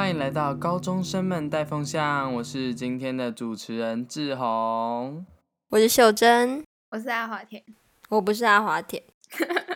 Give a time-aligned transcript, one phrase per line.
[0.00, 5.26] 欢迎来到高中生们带风向，我是今天的主持人志宏，
[5.68, 7.62] 我是秀珍，我是阿华田，
[8.08, 9.02] 我不是阿华田，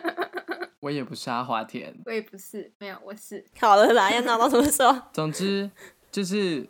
[0.81, 3.45] 我也不是阿华田，我也不是，没有，我是。
[3.59, 4.99] 好了啦，要闹到什么时候？
[5.13, 5.69] 总之
[6.11, 6.67] 就是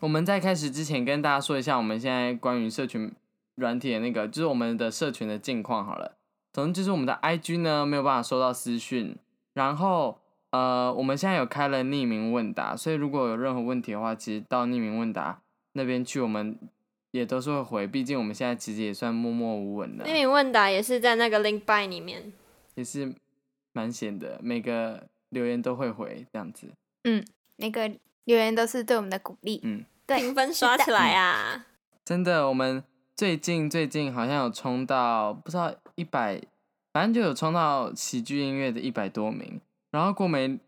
[0.00, 3.12] 我们在开始之前跟大家说一下，我们现在关于社群
[3.56, 6.16] 软体的那个，就是我们的社群的近况好了。
[6.50, 9.18] 总之就是我们的 IG 呢没有办法收到私讯，
[9.52, 10.23] 然后。
[10.54, 15.40] 呃，我们现在有开了匿名问答，所以如果有任何问题的话，其实到匿名问答
[15.72, 16.56] 那边去，我们
[17.10, 17.86] 也都是会回。
[17.88, 20.04] 毕竟我们现在其实也算默默无闻的。
[20.04, 22.32] 匿名问答也是在那个 link by 里面，
[22.76, 23.12] 也是
[23.72, 26.68] 蛮闲的，每个留言都会回这样子。
[27.02, 27.24] 嗯，
[27.56, 27.90] 每个
[28.22, 29.58] 留言都是对我们的鼓励。
[29.64, 31.66] 嗯，对， 评分刷起来啊！
[32.04, 32.84] 真的，我们
[33.16, 36.40] 最近最近好像有冲到不知道一百，
[36.92, 39.60] 反正就有冲到喜剧音乐的一百多名。
[39.94, 40.58] 然后过没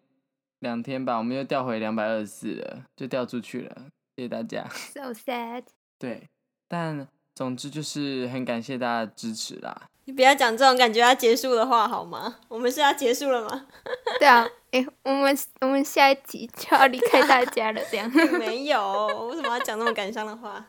[0.60, 3.76] 两天吧，我们又掉回两百二十四了，就掉出去了。
[4.14, 4.64] 谢谢大家。
[4.68, 5.64] So sad。
[5.98, 6.28] 对，
[6.68, 9.90] 但总之就是很感谢大家的支持啦。
[10.04, 12.36] 你不要讲这种感觉要结束的话好吗？
[12.46, 13.66] 我们是要结束了吗？
[14.20, 18.08] 对啊，哎，我们我们下一集就要离开大家了，这样。
[18.38, 20.64] 没有，为什么要讲那么感伤的话？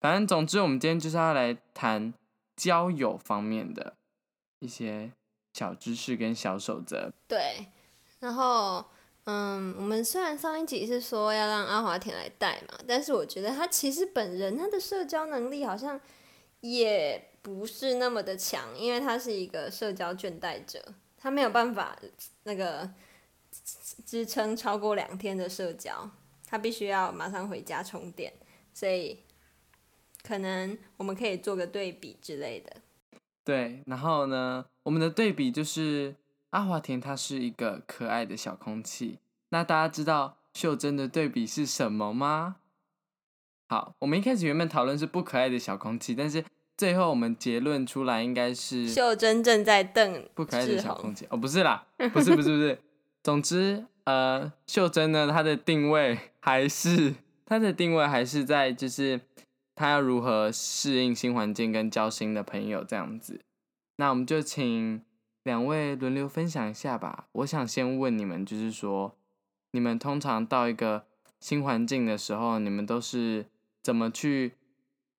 [0.00, 2.12] 反正总之，我们今天就是要来谈
[2.56, 3.94] 交友方面的
[4.58, 5.12] 一些
[5.52, 7.12] 小知识跟小守则。
[7.28, 7.68] 对。
[8.20, 8.84] 然后，
[9.24, 15.98] 嗯，我们虽然上一集是说要让阿华田来带嘛，但是我觉得他其实本人他的社交能力好像
[16.60, 21.98] 也不是那么的强，因为他是一个社交倦怠者，他没有办法
[22.42, 22.90] 那个
[24.04, 26.10] 支撑超过两天的社交，
[26.46, 28.30] 他必须要马上回家充电，
[28.74, 29.20] 所以
[30.22, 32.76] 可能我们可以做个对比之类的。
[33.44, 36.14] 对，然后呢，我们的对比就是。
[36.50, 39.18] 阿华田他是一个可爱的小空气，
[39.50, 42.56] 那大家知道秀珍的对比是什么吗？
[43.68, 46.44] 好，我们一开始原本讨论是不可爱的小空气，但是
[46.76, 52.78] 最后我们结论出来应该是秀珍正在瞪不可爱的小空气哦，不是啦，不是不是不是，
[53.22, 57.14] 总之呃，秀珍呢，她的定位还是
[57.46, 59.20] 她的定位还是在就是
[59.76, 63.40] 她要如何适应新环境跟交新的朋友这样子，
[63.98, 65.02] 那我们就请。
[65.42, 67.28] 两位轮流分享一下吧。
[67.32, 69.16] 我想先问你们，就是说，
[69.72, 71.06] 你们通常到一个
[71.38, 73.46] 新环境的时候，你们都是
[73.82, 74.52] 怎么去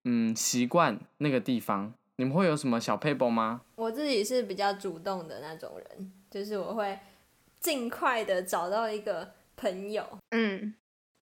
[0.04, 1.94] 嗯习惯那个地方？
[2.18, 3.62] 你们会有什么小撇步吗？
[3.76, 7.00] 我自己是比较主动的那种人，就是我会
[7.60, 10.76] 尽快的找到一个朋友，嗯，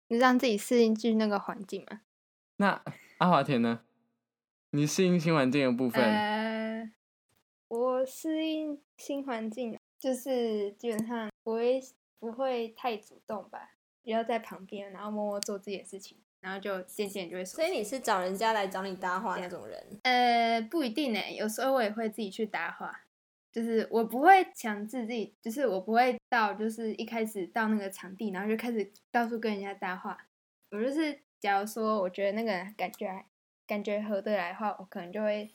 [0.08, 2.02] 你让自己适应去那个环境嘛。
[2.58, 2.82] 那
[3.20, 3.82] 阿华田呢？
[4.72, 6.04] 你适应新环境的部分？
[6.04, 6.92] 呃
[7.70, 11.80] 我适应新环境，就是基本上不会
[12.20, 17.46] 不会太主动吧，比较在旁边，然后默默做自己的事情，然后就渐渐就会。
[17.46, 20.00] 所以你是找人家来找你搭话那种人？
[20.04, 23.06] 呃，不一定诶，有时候我也会自己去搭话，
[23.52, 30.18] 就是我不会强制自己，就是我不会到就是一开始到那个场地，然后就开始到处跟人家搭话。
[30.72, 33.26] 我就是假如说我觉得那个人感觉
[33.68, 35.52] 感觉合得来的话，我可能就会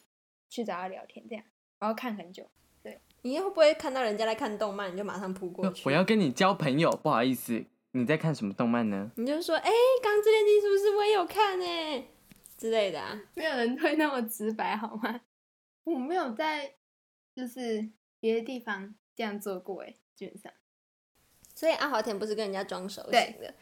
[0.48, 1.44] 去找他聊天这样。
[1.84, 2.48] 我要看很久，
[2.82, 5.82] 对，你会不会看到人家在看动漫，你就马上扑过去？
[5.84, 7.62] 我要跟你交朋友，不好意思，
[7.92, 9.10] 你在看什么动漫呢？
[9.16, 9.70] 你就说，哎、欸，
[10.02, 12.04] 《钢之炼金术师》我也有看呢，
[12.56, 13.20] 之类的啊。
[13.34, 15.20] 没有人会那么直白好吗？
[15.84, 16.74] 我没有在，
[17.34, 20.50] 就是别的地方这样做过哎，基本上。
[21.54, 23.54] 所以阿华田不是跟人家装熟型的，对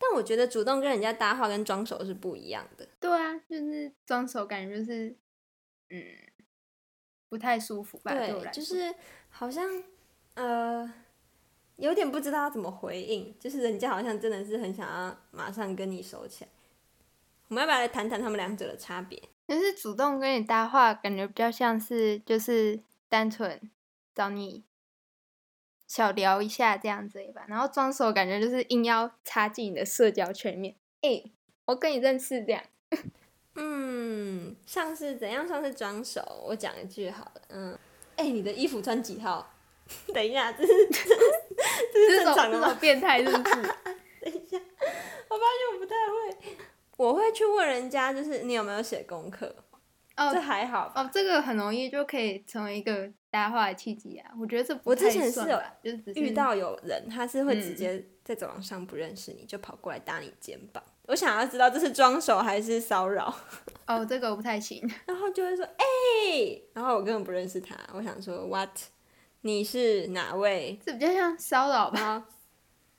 [0.00, 2.88] 但我觉得主动跟人家搭话跟装熟是不一样的。
[2.98, 5.16] 对啊，就是装熟感觉就是，
[5.90, 6.02] 嗯。
[7.28, 8.12] 不太舒服吧？
[8.12, 8.94] 对，对就是
[9.28, 9.82] 好像
[10.34, 10.90] 呃，
[11.76, 16.50] 有点不知道怎么回应，就是人家好像真的是很想要马上跟你熟起来。
[17.48, 19.22] 我们要不要来谈谈他们两者的差别？
[19.46, 23.70] 就是主动跟你搭话，感觉比较像是就是单纯
[24.14, 24.64] 找你
[25.86, 27.46] 小聊一下这样子吧。
[27.48, 30.74] 然后装熟感觉就是硬要插进你的社交圈面。
[31.00, 31.32] 哎、欸，
[31.64, 32.62] 我跟你认识这样。
[33.60, 36.22] 嗯，像是怎样算是装熟？
[36.46, 37.72] 我讲一句好了，嗯，
[38.16, 39.54] 哎、欸，你的衣服穿几号？
[40.14, 42.76] 等一下，这是这是正常的吗？
[42.80, 43.54] 变态是不是？
[44.20, 44.56] 等一下，
[45.28, 46.56] 我发现我不太会，
[46.96, 49.54] 我会去问人家，就是你有没有写功课？
[50.16, 54.30] 哦，这还好哦，这个很容易就可以成为一个搭话的契机啊。
[54.38, 60.82] 我觉得这不我之前是有就是遇到有人，他是会直接在走廊上不认识你、嗯、就跑过来搭你肩膀。
[61.08, 63.34] 我想要知道这是装熟还是骚扰？
[63.88, 64.86] 哦，这个我不太行。
[65.06, 65.84] 然后就会说，哎、
[66.26, 67.74] 欸，然后我根本不认识他。
[67.94, 68.68] 我想说，what？
[69.40, 70.78] 你是哪位？
[70.84, 72.26] 这比较像骚扰吧？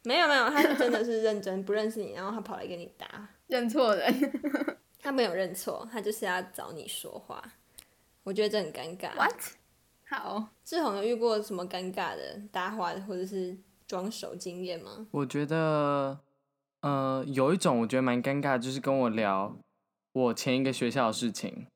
[0.04, 3.06] 没有没有，他是真的是认真不认识你，然后他跑来跟你搭，
[3.48, 4.42] 认错人。
[5.02, 7.42] 他没有认错，他就是要找你说话。
[8.24, 9.14] 我觉得这很尴尬。
[9.16, 9.36] What？
[10.08, 13.56] 好，志宏有遇过什么尴尬的搭话或者是
[13.88, 15.06] 装熟经验吗？
[15.12, 16.18] 我觉得，
[16.82, 19.56] 呃，有一种我觉得蛮尴尬，就是跟我聊
[20.14, 21.68] 我前一个学校的事情，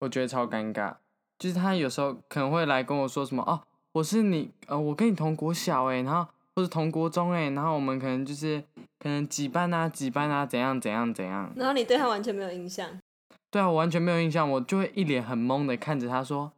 [0.00, 0.96] 我觉得超尴尬。
[1.38, 3.62] 就是他有时候可能会来跟我说什么哦，
[3.92, 8.62] 我是你，呃，我跟你同国小诶，然后或者同国中诶，然后我们可能就是
[8.98, 11.52] 可能几班啊几班啊怎样怎样怎样。
[11.56, 12.90] 然后你对他完全没有印象？
[13.50, 16.52] 对啊，我完全没有印象，我就会一脸很懵的看着他说，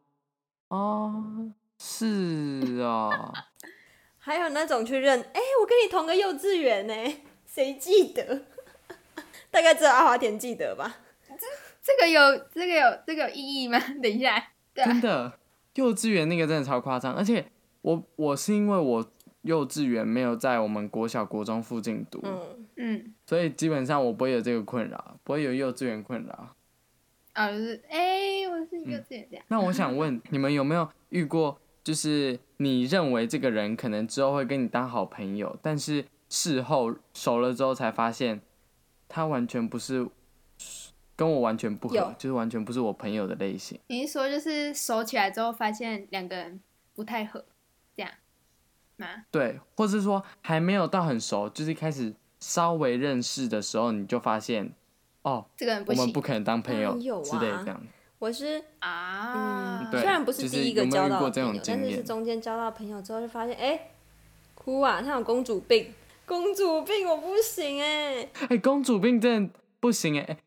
[0.69, 3.33] 哦，是哦。
[4.23, 6.95] 还有那种去认，哎，我跟你同个幼稚园呢，
[7.53, 8.43] 谁记得？
[9.51, 10.99] 大概只有阿华田记得吧。
[11.27, 11.47] 这
[11.83, 13.79] 这个有这个有这个有意义吗？
[14.03, 14.51] 等一下。
[14.75, 15.33] 真的，
[15.75, 17.45] 幼稚园那个真的超夸张，而且
[17.83, 19.11] 我我是因为我
[19.43, 26.55] 幼稚园没有在我们国小国中附近读，嗯嗯，所以基本上我不会有这个困扰，不会有幼稚园困扰。
[27.33, 29.45] 啊，就是哎，我是幼稚园这样。
[29.49, 38.41] 那我想问 你们有没有遇过，就是你认为这个人可能之后会跟你当好朋友，但是事后熟了之后才发现
[39.07, 40.09] 他完全不是。
[41.17, 43.79] 跟我完全不合，就是完全不是我朋友的类型。
[43.89, 46.59] 你是说就是熟起来之后发现两个人
[46.95, 47.45] 不太合，
[47.95, 48.11] 这样
[48.97, 49.07] 吗？
[49.31, 54.73] 对，或是说还没有到很熟，就是开始稍微认识的时候，你就发现
[55.21, 57.79] 哦，这个人不我们不可能当朋友之类的这样。
[58.19, 63.91] 我是啊，嗯，虽然不是第一个交到朋友，就是、有有但是是中间交到朋友之后就发现，哎，
[64.55, 65.93] 哭啊，他有公主病，
[66.31, 70.39] 公主病我不行哎，哎，公主病真的不行哎。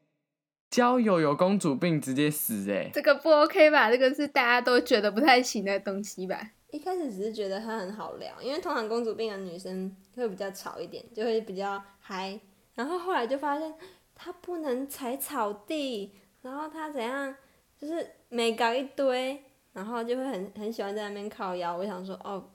[0.69, 3.91] 交友有公主病直接死哎、欸，这个不 OK 吧？
[3.91, 6.51] 这个是大家都觉得不太行的东西吧？
[6.71, 12.39] 一开始只是觉得她很好聊，因为通常公主病的女生会比较吵一点，就会比较嗨。
[12.75, 13.75] 然后后来就发现
[14.15, 17.35] 她不能踩草地，然后她怎样，
[17.77, 19.43] 就是每搞一堆，
[19.73, 21.75] 然后就会很很喜欢在那边靠腰。
[21.75, 22.49] 我想说，哦，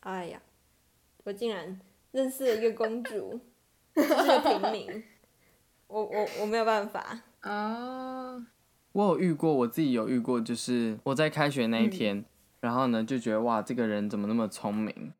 [0.00, 0.38] 哎呀，
[1.24, 1.80] 我竟然
[2.16, 3.38] 认识了一个公主，
[3.94, 5.04] 是个平民，
[5.86, 7.20] 我我我没有办法。
[7.40, 8.42] 啊，oh.
[8.92, 12.24] 我有遇过，我自己有遇过，就是我在开学那一天，嗯、
[12.60, 15.12] 然后呢就觉得哇，这个人怎么那么聪明，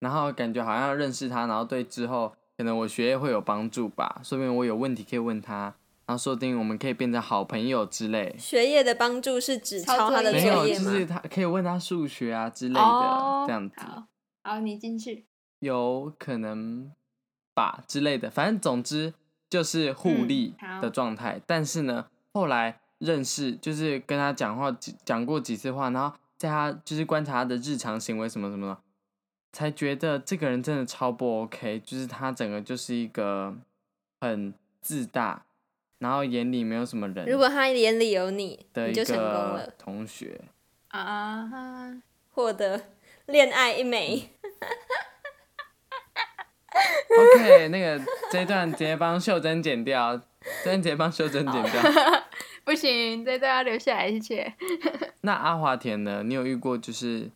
[0.00, 5.72] 然后感觉好像认识他，然后对之后可能我学业会有帮助吧，说不定我有问题可以问他，
[6.06, 8.34] 然后说不定我们可以变成好朋友之类。
[8.36, 10.90] 学业的帮助是指抄他的作业吗？
[10.90, 13.46] 没有，就是他可以问他数学啊之类的，oh.
[13.46, 13.76] 这样子。
[13.78, 14.08] 好，
[14.42, 15.26] 好，你进去。
[15.60, 16.92] 有可能
[17.54, 19.14] 吧之类的，反正总之。
[19.50, 24.70] 就是互利的状态，嗯、但是呢，后来认识，就是跟他讲话
[25.04, 28.80] 讲过几次话，然后在他就是观察他的日常行为什么什么的，
[29.50, 33.56] 才觉得这个人真的超不 OK，就是他整个就是一个
[34.20, 35.44] 很自大，
[35.98, 37.26] 然后眼里没有什么人。
[37.26, 39.68] 如果他眼里有你，的你就成功了。
[39.76, 40.42] 同学
[40.90, 42.80] 啊，获得
[43.26, 44.30] 恋爱一枚。
[47.18, 50.16] OK，那个这一段直接帮秀珍剪掉，
[50.62, 51.82] 这段直接帮秀珍剪掉。
[52.64, 54.54] 不行，这段要留下来，谢谢。
[55.22, 56.22] 那阿华田呢？
[56.24, 57.30] 你有遇过就是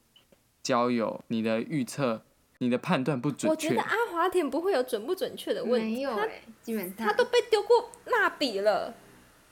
[0.62, 2.22] 交友，你的预测、
[2.58, 3.48] 你的判断不准确？
[3.48, 6.29] 我觉得阿华田不会有准不准确的问题，没有、欸、他
[6.63, 8.94] 基本上他都被丢过蜡笔了，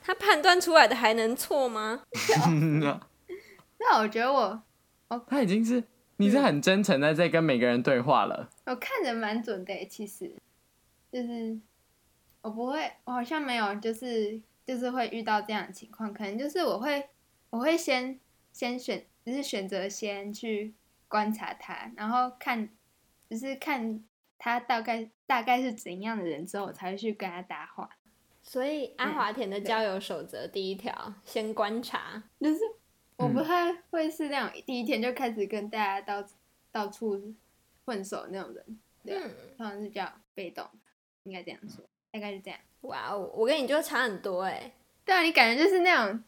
[0.01, 2.03] 他判断出来的还能错吗？
[3.79, 4.63] 那我觉得我，
[5.27, 5.83] 他已经是。
[6.23, 8.49] 你是很真诚的在跟每个人对话了。
[8.65, 10.35] 我看着蛮准的，其实，
[11.11, 11.59] 就是
[12.41, 17.09] 我不会，我好像没有，就是就是会遇到这样的情况，可能就是我会
[17.49, 18.19] 我会先
[18.51, 20.73] 先选，就是选择先去
[21.07, 22.69] 观察他，然后看，
[23.29, 24.03] 就是看
[24.37, 27.89] 他大概大概是怎样的人之后，我才会去跟他搭话。
[28.41, 32.59] 所以阿华田的交友守则第一条，嗯、先观察，就是。
[33.17, 36.27] 我不太会是那种第一天就开始跟大家到
[36.71, 37.33] 到处
[37.85, 39.19] 混熟那种人，对，
[39.57, 40.67] 通常是比较被动，
[41.23, 42.59] 应该这样说，大概是这样。
[42.81, 44.73] 哇哦，我跟你就差很多哎。
[45.05, 46.23] 对啊，你感觉就是那种，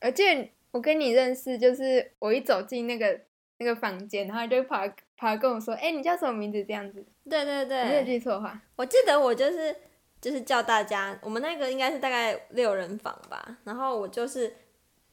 [0.00, 3.20] 而且我跟你认识，就是我一走进那个
[3.58, 4.86] 那个房间，然后就跑
[5.16, 7.04] 跑来跟我说：“哎，你叫什么名字？”这样子。
[7.28, 8.62] 对对对，没有记错的话。
[8.76, 9.74] 我记得我就是
[10.20, 14.54] 就是叫大家，我们那个应该是大概六人房吧，然后我就是。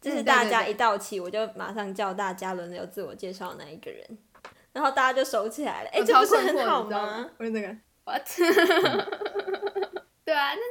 [0.02, 4.18] 就是大家一到齐，我就马上叫大家轮流自我介绍那一个人，
[4.72, 5.90] 然后大家就熟起来了。
[5.90, 7.30] 哎，这不是很好吗？
[7.38, 7.68] 不是那个，
[8.06, 8.24] what？
[10.24, 10.64] 对啊，但是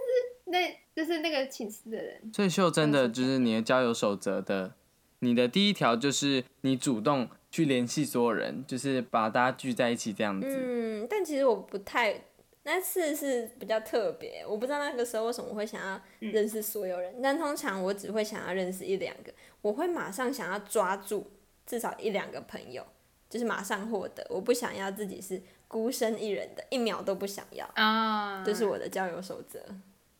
[0.46, 2.30] 那就是那个寝室的人。
[2.32, 4.72] 所以秀真的就是你的交友守则的，
[5.18, 10.46] 你的第一条就是你主动去联系所有人，就是把大家聚在一起这样子。
[10.48, 12.24] 嗯，但其实我不太。
[12.70, 19.32] 那次是比较特别，我不知道那个时候为什么会想要认识所有人，嗯、但通常我只会想要认识一两个，
[19.62, 21.30] 我会马上想要抓住
[21.64, 22.84] 至少一两个朋友，
[23.30, 29.58] 就是马上获得，我不想要自己是孤身一人的，一秒都不想要啊，这是我的交友守则。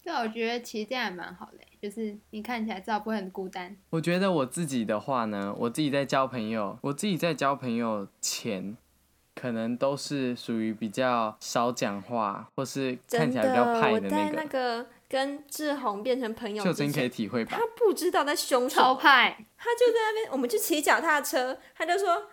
[0.03, 3.77] 对，我觉得其实这样还蛮好的，就是你看起来至少不会很孤单。
[3.91, 8.79] 我觉得我自己的话呢，我自己在交朋友，我自己在交朋友前。
[9.39, 14.17] 可能都是属于比较少讲话，或是看起来比较派的那个。
[14.17, 17.53] 我在那个跟志宏变成朋友，秀珍可以体会吧？
[17.57, 19.37] 他不知道在凶什么，超派。
[19.57, 22.29] 他就在那边，我们去骑脚踏车，他就说：“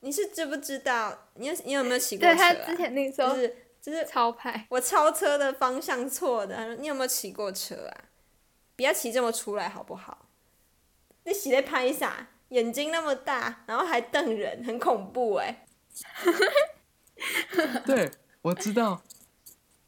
[0.00, 1.26] 你是知不知道？
[1.34, 4.66] 你有你有没有骑过车、啊？”对，他之前那个时候就是就是超派。
[4.68, 7.96] 我超车的方向错的，他说：“你有没有骑过车啊？
[8.76, 10.26] 不要骑这么出来好不好？
[11.24, 12.28] 你洗在拍啥？
[12.50, 15.66] 眼睛那么大，然后还瞪人，很恐怖哎、欸。”
[17.86, 18.10] 对，
[18.42, 19.02] 我知道。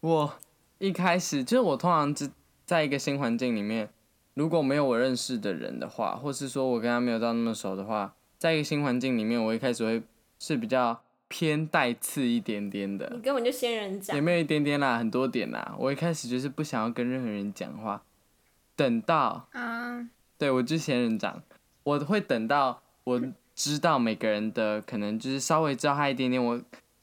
[0.00, 0.34] 我
[0.78, 2.30] 一开始就是我通常只
[2.66, 3.88] 在一个新环境里面，
[4.34, 10.02] 如果没有我认识的人的话，或是说我跟他没有到那么熟的话，在一个新环境里面，我一开始会
[10.38, 13.08] 是比较偏带刺一点点的。
[13.14, 14.16] 你根本就仙人掌。
[14.16, 15.74] 也没有一点点啦，很多点啦。
[15.78, 18.02] 我一开始就是不想要跟任何人讲话，
[18.74, 21.42] 等到啊，对，我就仙人掌，
[21.84, 23.22] 我会等到我。
[23.54, 26.60] 知道每个人的可能就是稍微知道他一点点，我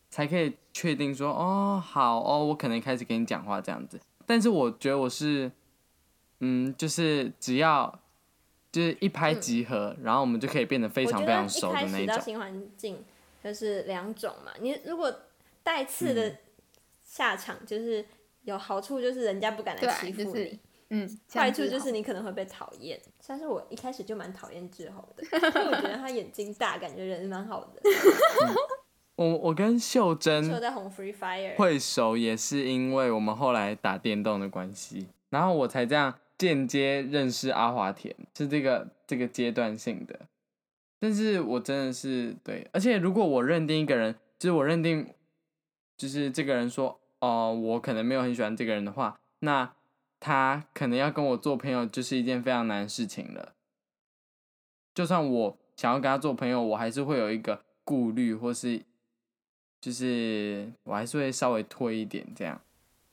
[0.09, 3.99] 才可以确定说哦好哦，我可能开始跟你讲话这样子。
[4.25, 5.51] 但是我觉得我是，
[6.39, 7.99] 嗯，就是只要
[8.71, 12.15] 就是一拍即合，嗯、然后我们就可以变得非常非常熟的那一种。
[12.15, 13.03] 到新环境
[13.43, 15.13] 就是两种嘛，你如果
[15.63, 16.37] 带刺的
[17.03, 18.05] 下场就是
[18.43, 20.59] 有好处，就是人家不敢来欺负你。
[20.91, 22.99] 嗯，坏处就是你可能会被讨厌。
[23.19, 27.79] 像是我一开始就蛮讨厌志宏的， 因为我觉得他眼睛大，感觉人蛮好的。
[27.81, 28.55] 嗯、
[29.15, 40.19] 我我跟秀珍在红 Free Fire 会熟，也是因为我们后来打电动的关系，然后我才这样间接认识阿华田，是这个这个阶段性的。
[40.99, 45.13] 但是我真的是对，而且如果我认定一个人，就是我认定，
[45.95, 49.71] 就是这个人说，哦、呃，我可能没有很喜欢这个人的话，那。
[50.19, 53.55] 他可能要跟我做朋友，就是一件非常难的事情了。
[54.93, 58.83] 就算我想要跟他做朋友，我还是会有一个顾虑，或是
[59.79, 62.61] 就是我还是会稍微推一点，这样。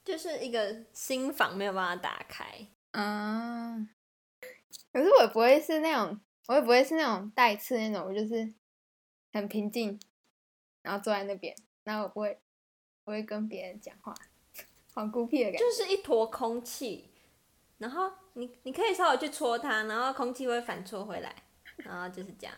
[0.05, 2.67] 就是一个心房没有办法打开。
[2.93, 3.89] 嗯。
[4.93, 8.55] 可是我也不会是那种，我也不会是那种带刺那种，我就是
[9.33, 10.01] 很平静，
[10.83, 12.41] 然后坐在那边，然后我不会，
[13.05, 14.15] 不会跟别人讲话。
[14.97, 17.11] 好孤僻的感觉，就是一坨空气，
[17.77, 21.35] 然后你你可以稍微去戳它，然后空气会反戳回来，
[21.77, 22.55] 然后就是这样，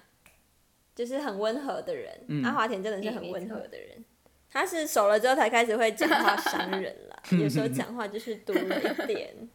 [0.94, 2.24] 就是很温和的人。
[2.28, 4.04] 嗯、阿华田真的是很温和的人，
[4.48, 9.48] 他是熟了之后才开始会讲话伤人了， 有时候讲话就是多了一点。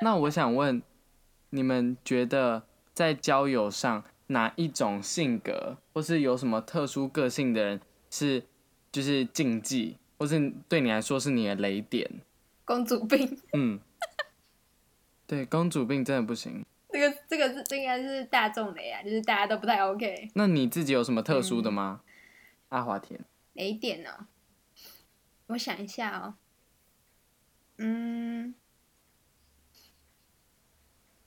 [0.00, 0.82] 那我想问，
[1.50, 2.62] 你们觉得
[2.94, 8.42] 在交友上哪一种性格，或是有什么特殊个性的人是
[8.90, 12.10] 就是禁忌，或是对你来说是你的雷点？
[12.70, 13.80] 公主病，嗯，
[15.26, 16.64] 对，公主病真的不行。
[16.88, 20.30] 这个这个是这应该是大众的呀，就是大家都不太 OK。
[20.34, 22.02] 那你自己有什么特殊的吗？
[22.04, 22.06] 嗯、
[22.68, 23.24] 阿华田，
[23.54, 24.26] 哪一点哦，
[25.48, 26.34] 我想一下哦，
[27.78, 28.54] 嗯，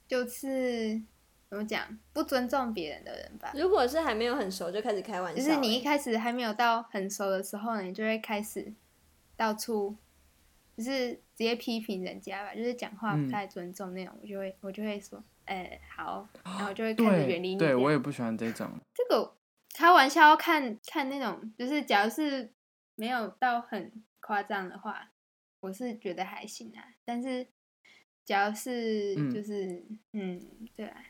[0.08, 1.02] 就是
[1.50, 3.52] 怎么讲，不尊重别人的人吧。
[3.54, 8.74] 如果是还没有很熟就开始开玩笑，就是你一开始还没有到很熟的时候呢，你就会开始
[9.36, 9.98] 到处。
[10.76, 17.58] 就是直接批评人家吧，就是讲话不太尊重那种，嗯、我就会我就会说，哎、欸，好，然后就会开始远离你。
[17.58, 18.70] 对，我也不喜欢这种。
[18.94, 19.36] 这个
[19.76, 22.52] 开玩笑看看那种，就是假如是
[22.96, 25.12] 没有到很夸张的话，
[25.60, 26.84] 我是觉得还行啊。
[27.06, 27.48] 但是
[28.26, 31.04] 假如是就是嗯，嗯，对啊。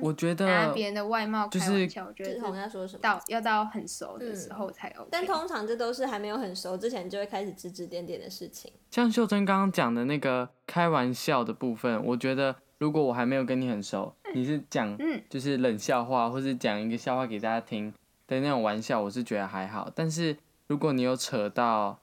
[0.00, 5.08] 我觉得拿别人的外貌开玩笑，就是、我觉得同样说什么到要到很熟的时候才 OK。
[5.10, 8.72] 但通常这都是还没有很熟之前就会开始指指点点的事情。
[8.90, 14.96] 像秀珍刚刚讲的那个开玩笑的部分，我觉得如果我还没有跟你很熟，你是讲
[15.28, 17.92] 就是冷笑话，或是讲一个笑话给大家听
[18.26, 19.90] 的那种玩笑，我是觉得还好。
[19.94, 20.36] 但是
[20.66, 21.98] 如果你有扯到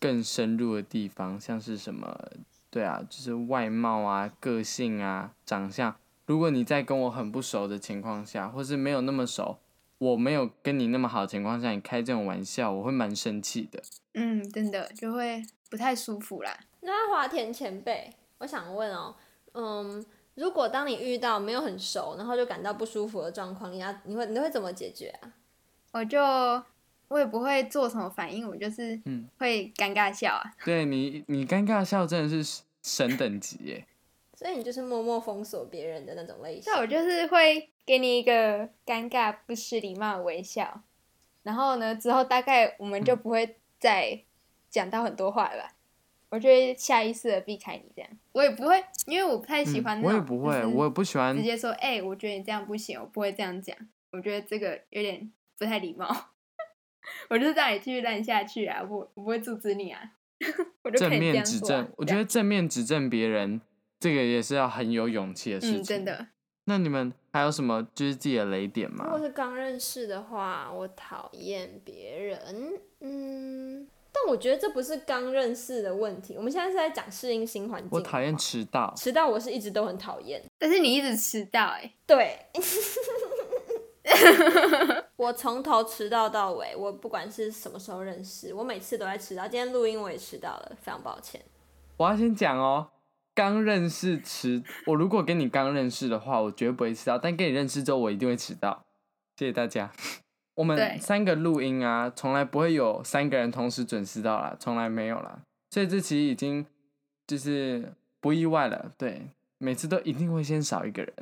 [0.00, 2.16] 更深入的地方，像是什么，
[2.70, 5.94] 对啊，就是外貌啊、个性啊、长相。
[6.28, 9.58] 如果你在跟我很不熟的情况下，或是没有那么熟，
[9.96, 13.82] 我没有跟你那么好的情况下，你开这种玩笑，我会蛮生气的。
[14.12, 16.54] 嗯，真的就会不太舒服啦。
[16.82, 19.16] 那华田前辈，我想问哦，
[19.52, 20.04] 嗯，
[20.34, 25.32] 如果当你遇到没有很熟，然后就感到不舒服的状况，你要你会你会怎么解决啊？
[25.92, 26.20] 我就
[27.08, 30.44] 我也不会做什么反应，我就是嗯会尴尬笑啊。
[30.60, 33.86] 嗯、对你，你尴尬笑真的是神等级耶。
[34.38, 36.72] 所以你就是默默封锁别人的那种类型。
[36.72, 40.84] 那我就是会给你一个尴尬、不失礼貌的微笑，
[41.42, 44.22] 然后呢，之后大概我们就不会再
[44.70, 45.72] 讲到很多话了吧。
[45.72, 45.74] 嗯、
[46.28, 48.08] 我就会下意识的避开你这样。
[48.30, 50.14] 我也不会，因为我不太喜欢那种、嗯。
[50.14, 53.76] 我也不会，我也不喜欢直接说，哎、欸，我觉得你这样不行，我不会这样讲。
[54.12, 56.06] 我觉得这个有点不太礼貌。
[57.28, 60.12] 我就是让你继续烂下去啊，我我不会阻止你啊。
[60.84, 63.60] 我就可以这样说啊、正面指正，我觉得正面指正别人。
[64.00, 65.80] 这个也是要很有勇气的事情。
[65.80, 66.26] 嗯，真的。
[66.64, 69.04] 那你们还有什么就是自己的雷点吗？
[69.04, 72.78] 如果是刚认识的话，我讨厌别人。
[73.00, 76.34] 嗯，但我觉得这不是刚认识的问题。
[76.36, 77.88] 我们现在是在讲适应新环境。
[77.90, 78.92] 我讨厌迟到。
[78.96, 80.42] 迟到我是一直都很讨厌。
[80.58, 81.90] 但是你一直迟到，哎。
[82.06, 82.38] 对。
[85.16, 89.48] 我从头迟到到尾，我不管是什么时候认识，我每次都在迟到。
[89.48, 91.40] 今天录音我也迟到了，非常抱歉。
[91.96, 92.88] 我要先讲哦。
[93.38, 97.16] 刚认识迟，我如果跟你刚认识的话，我绝对不会迟到。
[97.16, 98.84] 但跟你认识之后，我一定会迟到。
[99.36, 99.92] 谢谢大家。
[100.56, 105.40] 我们三个录音啊，从来不会有三个人同时准时到啦，从来没有啦。
[105.70, 106.66] 所以这其实已经
[107.28, 108.90] 就是不意外了。
[108.98, 111.14] 对，每次都一定会先少一个人。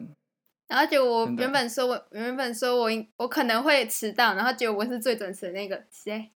[0.68, 5.84] 然后结果我原本说我原本说我我可能会迟到，然后结果我是最准时的那个。
[5.90, 6.30] 谁？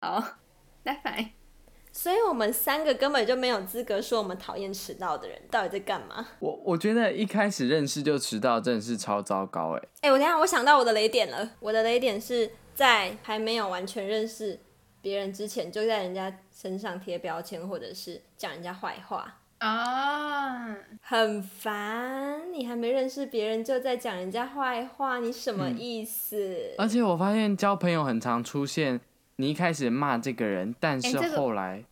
[0.00, 0.20] 好，
[0.82, 1.41] 来反。
[1.94, 6.26] 所以我们三个根本就没有资格说我们讨厌迟到的人，到底在干嘛？
[6.38, 9.78] 我我觉得一开始认识就迟到，真的是超糟糕哎！
[10.00, 14.58] 哎、欸，我等下我想到我的雷点了，我的雷点是在还没有完全认识
[15.02, 20.76] 别人之前，就在人家身上贴标签，或者是讲人家坏话啊，oh.
[21.02, 22.50] 很烦！
[22.50, 26.38] 你还没认识别人就在讲人家坏话，你什么意思？
[26.38, 29.00] 嗯、而且我发现交朋友很常出现。
[29.42, 31.84] 你一开始骂这个人，但是后来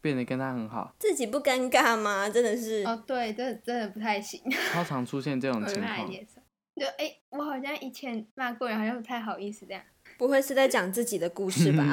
[0.00, 2.26] 变得跟他很好，自己不尴尬吗？
[2.30, 4.40] 真的是哦，对，这真的不太行。
[4.72, 6.10] 超常出现这种 情况。
[6.74, 9.82] 就哎、欸，我好像以前骂过人，好像不太好意思这样。
[10.16, 11.84] 不会是在讲自己的故事吧？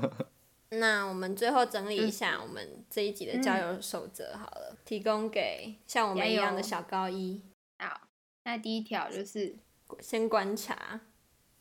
[0.80, 7.42] 那我们最后整理一下我们这一集的交友守则好了，嗯、提供给像我们一样的小高一。
[7.78, 8.08] 好，
[8.44, 9.56] 那第一条就是
[10.00, 11.02] 先观察，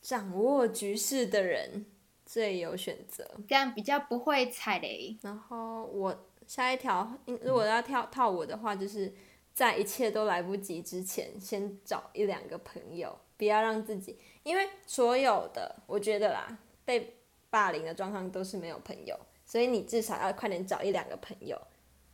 [0.01, 1.85] 掌握局势的人。
[2.31, 5.17] 最有选择，这样比较不会踩雷。
[5.21, 6.17] 然后我
[6.47, 9.13] 下一条，如果要跳套我的话，就是
[9.53, 17.17] 在一切都来不及之前，先找一两个朋友，不要让自己，因为所有的我觉得啦，被
[17.49, 21.61] 霸凌的状况都是没有朋友，所以你至少要快点找一两个朋友，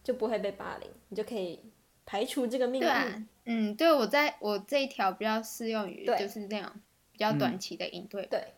[0.04, 1.62] 就不会被霸凌，你就可以
[2.08, 2.88] 排除这个命运。
[2.88, 8.56] 对啊，嗯，对，我在我这一条比较适用于就是那样比较短期的应对，对，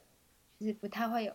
[0.57, 1.33] 就是不太会有。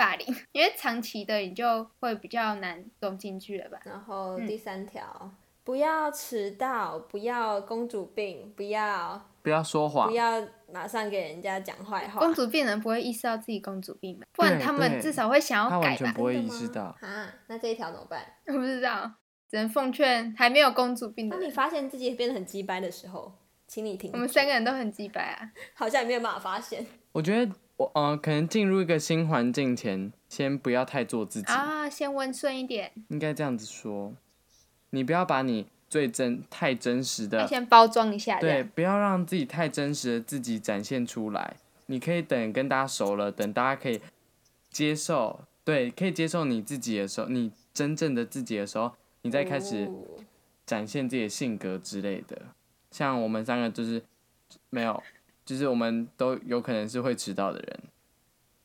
[0.00, 3.78] 霸凌， 因为长期的你就会比较难融进去了吧。
[3.84, 5.30] 然后第三条，嗯、
[5.62, 12.18] 不要迟到，不要公主病，不要不要说谎，不要马上给人家讲坏话。
[12.18, 14.26] 公主病人不会意识到自己公主病吧？
[14.32, 15.82] 不然他们至少会想要改吧？
[15.82, 18.24] 他完全不会意识到啊，那这一条怎么办？
[18.46, 19.12] 我不知道，
[19.50, 21.36] 只能奉劝还没有公主病的。
[21.36, 23.34] 当你发现自己变得很鸡掰的时候，
[23.66, 24.10] 请你听。
[24.14, 26.86] 我们三个人都很鸡掰啊，好像也没有办法发现。
[27.12, 27.52] 我觉得。
[27.80, 32.92] 我呃，可能进入一个新环境前，先不要太做自己啊，先温顺一点。
[33.08, 34.12] 应该这样子说，
[34.90, 41.56] 你不要把你最真、太真实的先包装一下，对，不要让自己太真实的自己展现出来。
[41.86, 43.98] 你可以等跟大家熟了，等大家可以
[44.70, 49.90] 接受，对，可以接受你自己的时候，你真正的自己的时候，你再开始
[50.66, 52.42] 展现自己的性格之类的。
[52.90, 54.02] 像我们三个就是
[54.68, 55.02] 没有。
[55.50, 57.80] 其实我们都有可能是会迟到的人，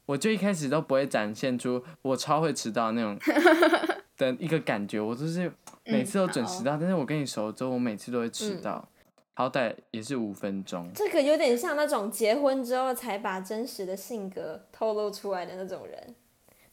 [0.05, 3.17] 我就一开始都不会展现出我超会迟到那种
[4.17, 5.51] 的一个感觉，我就是
[5.85, 10.87] 每次都准时到，嗯、但是我跟你熟之后，我每次都会迟到，嗯、好歹也是五分钟。
[10.93, 16.15] 这个有点像那种结婚之后才把真实的性格透露出来的那种人，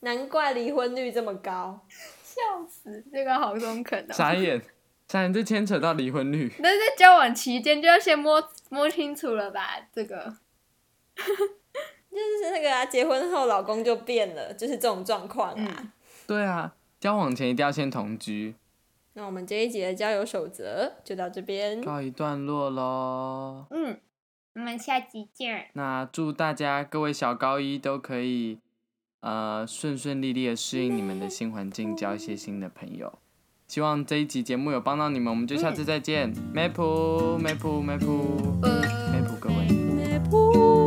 [0.01, 1.81] 难怪离婚率这么高，
[2.23, 4.13] 笑死，这个好中肯哦。
[4.13, 4.61] 傻眼。
[5.13, 6.51] 才能就牵扯到离婚率。
[6.61, 9.77] 那在交往期间就要先摸摸清楚了吧？
[9.93, 10.39] 这个，
[11.15, 15.93] 就是那个啊，结婚后老公就变了，就是这种状况啊、嗯。
[16.27, 18.55] 对啊，交往前一定要先同居。
[19.13, 23.67] 那我们这一集的交友守则就到这边告一段落喽。
[23.69, 24.01] 嗯，
[24.55, 25.69] 我们下集见。
[25.75, 28.61] 那祝大家各位小高一都可以
[29.21, 33.19] 呃顺顺利利的适应你们的新环境，交一些新的朋友。
[33.73, 36.31] 希望这一集节目有帮到你们，我们就下次再见。
[36.55, 40.82] Maple，Maple，Maple，Maple，各位。